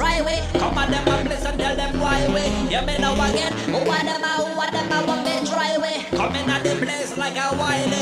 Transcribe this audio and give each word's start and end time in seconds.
try 0.00 0.22
way. 0.22 0.40
Come 0.54 0.78
on, 0.78 0.90
them 0.90 1.06
and 1.08 1.28
bless 1.28 1.44
and 1.44 1.58
tell 1.60 1.76
them 1.76 2.00
why 2.00 2.26
way. 2.34 2.48
You 2.72 2.80
may 2.86 2.96
know 2.98 3.12
again, 3.12 3.52
who 3.68 3.76
are 3.76 4.04
them, 4.08 4.22
who 4.22 4.60
are 4.64 4.70
them, 4.70 4.92
I 4.92 5.04
want 5.04 5.24
me 5.26 5.34
try 5.46 5.76
way. 5.76 5.96
in 6.36 6.50
at 6.50 6.62
the 6.64 6.74
place 6.84 7.16
like 7.18 7.36
a 7.36 7.54
wild 7.56 7.99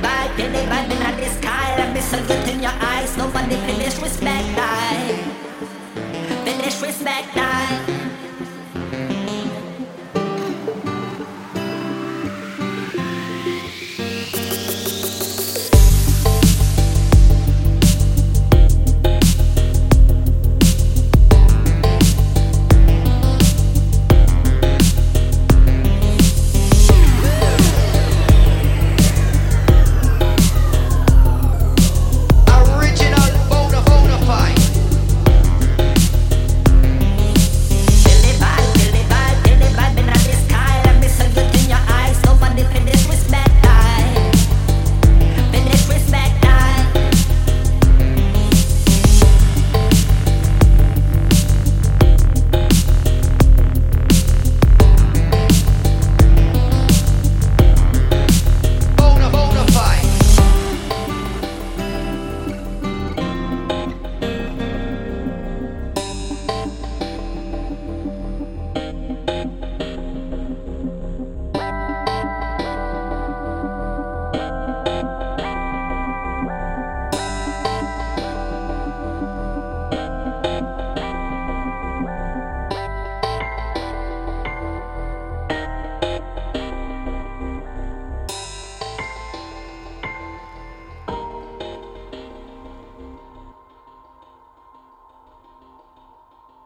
Everybody, 0.00 0.52
they 0.52 0.66
riding 0.66 1.02
in 1.02 1.16
the 1.16 1.26
sky 1.26 1.76
like 1.76 1.92
missiles 1.92 2.30
in 2.48 2.62
your 2.62 2.72
eyes. 2.80 3.16
Nobody 3.16 3.57